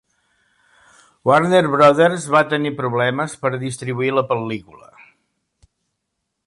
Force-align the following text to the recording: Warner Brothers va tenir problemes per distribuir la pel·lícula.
Warner 1.31 1.59
Brothers 1.73 2.25
va 2.37 2.43
tenir 2.55 2.73
problemes 2.81 3.37
per 3.45 3.53
distribuir 3.67 4.13
la 4.21 4.27
pel·lícula. 4.35 4.93